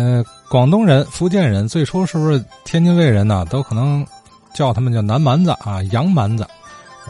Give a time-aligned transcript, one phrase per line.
[0.00, 3.44] 呃，广东人、福建人最初是不是天津卫人呢？
[3.50, 4.04] 都可能
[4.54, 6.46] 叫他们叫南蛮子啊、洋蛮子，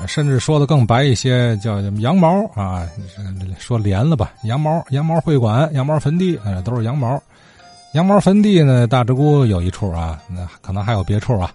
[0.08, 2.84] 甚至说的更白一些，叫羊毛啊。
[3.60, 7.22] 说连了吧，羊毛、羊毛会馆、羊毛坟地，呃，都是羊毛。
[7.94, 11.48] 羊毛坟地呢，大直沽有一处啊，那可能还有别处啊。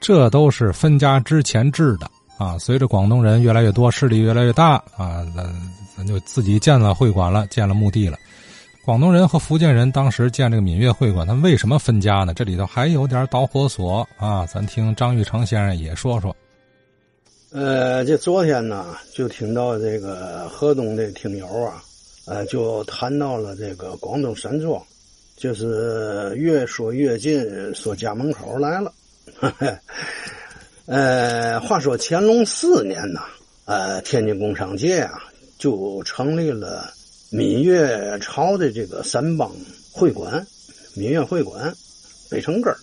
[0.00, 2.08] 这都是分家之前制的
[2.38, 2.56] 啊。
[2.56, 5.44] 随着广东人越来越多，势力越来越大啊，咱
[5.96, 8.16] 咱就自己建了会馆了，建了墓地了。
[8.84, 12.34] 广东人和福建人当时建这个闽粤会馆，他们为什么分家呢？
[12.34, 14.44] 这里头还有点导火索啊！
[14.44, 16.34] 咱听张玉成先生也说说。
[17.52, 21.80] 呃，这昨天呢，就听到这个河东的听友啊，
[22.26, 24.82] 呃，就谈到了这个广东山庄，
[25.36, 27.40] 就是越说越近，
[27.76, 28.92] 说家门口来了。
[30.86, 33.20] 呃，话说乾隆四年呢，
[33.64, 35.22] 呃，天津工商界啊，
[35.56, 36.92] 就成立了。
[37.34, 39.50] 闽粤朝的这个三帮
[39.90, 40.46] 会馆，
[40.94, 41.72] 闽粤会馆，
[42.30, 42.76] 北城根儿，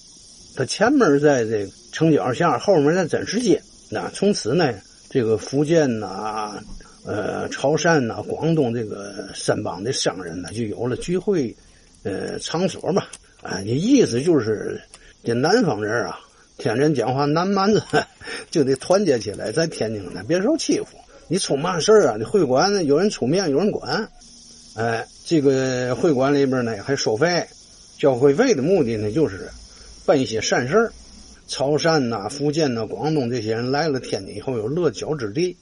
[0.56, 3.62] 它前门在这城脚下，后门在展示街。
[3.92, 4.74] 那从此呢，
[5.08, 6.60] 这个福建呐，
[7.06, 11.56] 呃，潮汕呐，广东这个三帮的商人呢，就有了聚会，
[12.02, 13.08] 呃，场所吧。
[13.44, 14.82] 啊，你意思就是，
[15.24, 16.20] 这南方人啊，
[16.58, 17.84] 天人讲话南蛮子，
[18.50, 20.88] 就得团结起来，在天津呢，别受欺负。
[21.28, 22.16] 你出嘛事啊？
[22.18, 24.10] 你会馆，有人出面，有人管。
[24.76, 27.46] 哎，这个会馆里边呢还收费，
[27.98, 29.50] 交会费的目的呢就是
[30.06, 30.92] 办一些善事儿。
[31.48, 35.58] 潮汕呐、福建呐、广东这些人来了天津以后有落脚之地。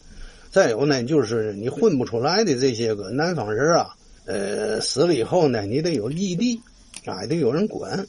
[0.52, 6.62] 再有呢，就是你混不出来的这些个南方人啊，呃，死了以后呢，你得有义地，
[7.06, 8.06] 啊，得有人管。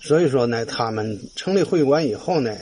[0.00, 2.56] 所以说呢，他们成立会馆以后呢，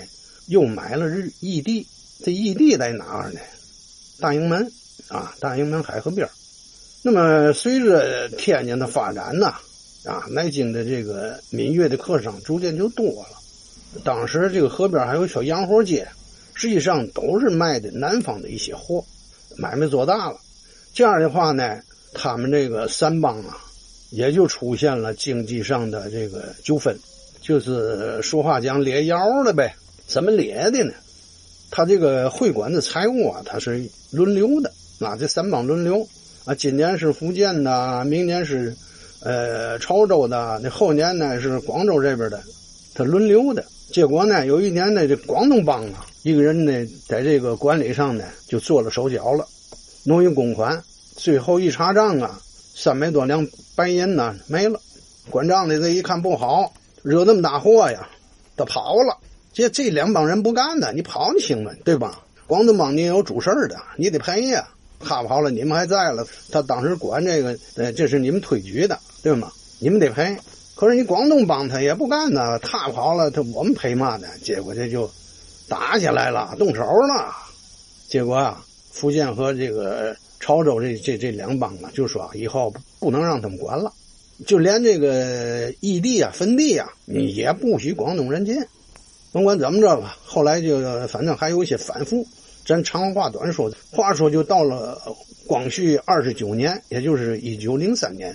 [0.48, 1.86] 又买了日义地。
[2.22, 3.40] 这义地在哪儿呢？
[4.20, 4.70] 大营门
[5.08, 6.28] 啊，大营门海河边
[7.02, 9.46] 那么，随着天津的发展呢，
[10.04, 13.38] 啊，南京的这个闽粤的客商逐渐就多了。
[14.04, 16.06] 当时这个河边还有小洋货街，
[16.54, 19.02] 实际上都是卖的南方的一些货，
[19.56, 20.36] 买卖做大了。
[20.92, 21.80] 这样的话呢，
[22.12, 23.56] 他们这个三帮啊，
[24.10, 26.94] 也就出现了经济上的这个纠纷，
[27.40, 29.74] 就是说话讲咧腰了呗。
[30.06, 30.92] 怎么咧的呢？
[31.70, 36.06] 他这个会馆的财务啊，他是轮流的，啊，这三帮轮流。
[36.46, 38.74] 啊，今年是福建的，明年是，
[39.22, 42.42] 呃，潮州的，那后年呢是广州这边的，
[42.94, 43.62] 他轮流的。
[43.92, 46.72] 结果呢，有一年呢，这广东帮啊，一个人呢，
[47.06, 49.46] 在这个管理上呢，就做了手脚了，
[50.04, 50.82] 挪用公款，
[51.14, 52.40] 最后一查账啊，
[52.74, 53.46] 三百多两
[53.76, 54.80] 白银呢没了。
[55.28, 58.08] 管账的这一看不好，惹那么大祸呀，
[58.56, 59.18] 他跑了。
[59.52, 61.70] 这这两帮人不干的，你跑你行吗？
[61.84, 62.20] 对吧？
[62.46, 64.66] 广东帮你有主事的，你得赔呀。
[65.00, 66.24] 他跑了，你们还在了。
[66.52, 69.50] 他当时管这个，呃，这是你们推举的，对吗？
[69.80, 70.36] 你们得赔。
[70.76, 74.28] 可是你广东帮他也不干呢，他跑了，他我们赔嘛呢？
[74.42, 75.10] 结果这就
[75.68, 77.34] 打起来了，动手了。
[78.08, 83.92] 结果啊，福建和这个潮州这这这两帮啊，就说以后不能让他们管了，
[84.46, 88.56] 就连这个异地啊、分地啊，也不许广东人进。
[89.32, 92.26] 甭管怎么着吧，后来就反正还有一些反复。
[92.70, 94.96] 咱长话短说，话说就到了
[95.44, 98.32] 光绪二十九年，也就是一九零三年，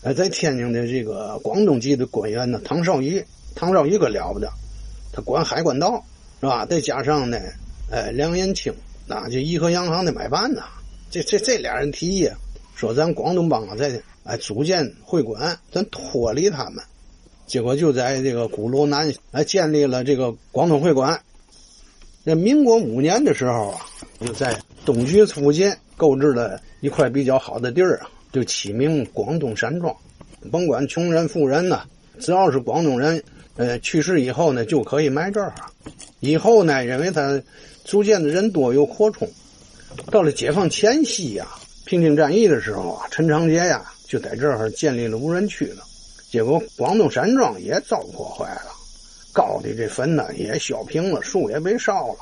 [0.00, 3.22] 呃，在天津的这个广东籍的官员呢，唐绍仪，
[3.54, 4.50] 唐绍仪可了不得，
[5.12, 6.02] 他管海关道，
[6.40, 6.64] 是吧？
[6.64, 7.38] 再加上呢，
[7.90, 8.72] 呃，梁延清，
[9.06, 10.62] 那就颐和洋行的买办呐，
[11.10, 12.30] 这这这俩人提议
[12.76, 16.82] 说，咱广东帮啊，在哎组建会馆，咱脱离他们，
[17.46, 21.20] 结果就在这个鼓楼南哎建立了这个广东会馆。
[22.28, 23.78] 那民国五年的时候啊，
[24.18, 29.94] 就在东局附近购置了一块比较好的地儿啊，就起名广东山庄。
[30.50, 31.84] 甭管穷人富人呢，
[32.18, 33.22] 只要是广东人，
[33.54, 35.54] 呃，去世以后呢，就可以埋这儿。
[36.18, 37.40] 以后呢，因为他
[37.84, 39.28] 逐渐的人多又扩充，
[40.10, 41.46] 到了解放前夕呀，
[41.84, 45.84] 平津战役的时候啊，陈长捷呀就在这儿建立了无人区了，
[46.28, 48.72] 结果广东山庄也遭破坏了。
[49.36, 52.20] 高的这坟呢也削平了，树也被烧了。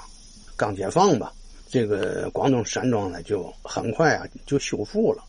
[0.56, 1.32] 刚解放吧，
[1.70, 5.22] 这个广东山庄呢就很快啊就修复了。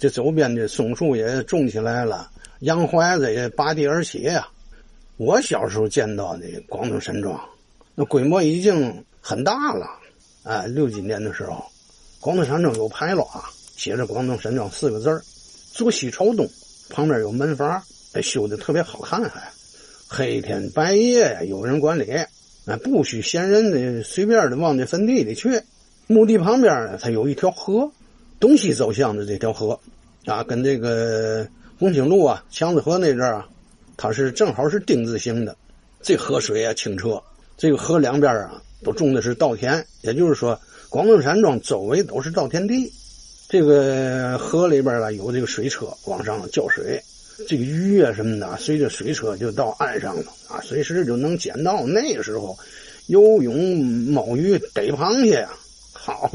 [0.00, 2.28] 这周边的松树也种起来了，
[2.60, 4.48] 杨槐子也拔地而起呀。
[5.16, 7.40] 我小时候见到的广东山庄，
[7.94, 9.86] 那规模已经很大了。
[10.42, 11.64] 哎，六几年的时候，
[12.18, 13.44] 广东山庄有牌楼啊，
[13.76, 15.22] 写着“广东山庄”四个字儿，
[15.72, 16.48] 坐西朝东，
[16.90, 17.80] 旁边有门房，
[18.22, 19.48] 修的特别好看还。
[20.10, 22.10] 黑天白夜有人管理，
[22.64, 25.60] 啊，不许闲人的随便的往这坟地里去。
[26.06, 27.90] 墓地旁边呢，它有一条河，
[28.40, 29.78] 东西走向的这条河，
[30.24, 31.46] 啊，跟这个
[31.78, 33.46] 红星路啊、强子河那阵啊，
[33.98, 35.54] 它是正好是丁字形的，
[36.00, 37.22] 这河水啊清澈，
[37.58, 40.58] 这个河两边啊都种的是稻田，也就是说，
[40.88, 42.90] 广东山庄周围都是稻田地。
[43.50, 47.02] 这个河里边啊有这个水车往上浇水，
[47.46, 51.86] 这个鱼啊什么的随着水车就到岸上了啊，随时就能捡到。
[51.86, 52.58] 那个时候
[53.06, 53.54] 游泳、
[53.84, 55.50] 摸鱼、逮螃蟹呀，
[55.92, 56.30] 好，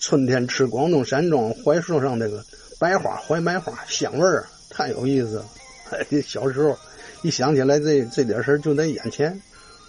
[0.00, 2.42] 春天吃广东山庄槐树上那个
[2.78, 5.46] 白花、槐白花，香味儿太有意思了。
[6.24, 6.76] 小时候
[7.22, 9.38] 一想起来这这点事儿就在眼前。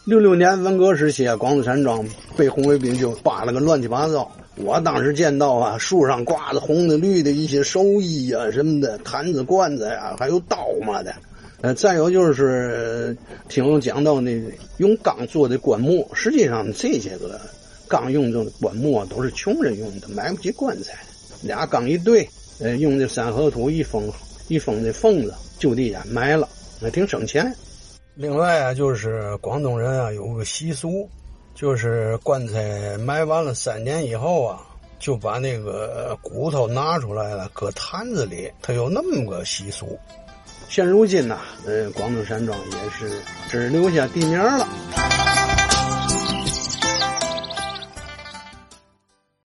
[0.05, 2.05] 六六年文革时期啊，广子山庄
[2.35, 4.29] 被红卫兵就扒了个乱七八糟。
[4.57, 11.15] 我当时见到啊，树上挂着红的、绿的一些寿衣啊什么的，坛子、罐子呀，还有刀嘛的。
[11.61, 13.15] 呃，再有就是
[13.47, 14.37] 听讲到那
[14.75, 17.39] 用钢做的棺木，实际上这些个
[17.87, 20.91] 钢用的棺木啊都是穷人用的，买不起棺材。
[21.41, 22.27] 俩钢一对，
[22.59, 24.11] 呃，用这三合土一封
[24.49, 25.33] 一封的缝子。
[25.59, 26.49] 就地掩埋了，
[26.81, 27.55] 那挺省钱。
[28.15, 31.09] 另外啊，就是广东人啊有个习俗，
[31.55, 34.61] 就是棺材埋完了三年以后啊，
[34.99, 38.51] 就把那个骨头拿出来了，搁坛子里。
[38.61, 39.97] 他有那么个习俗。
[40.69, 43.19] 现如今呢，嗯，广东山庄也是
[43.49, 44.67] 只留下地名了。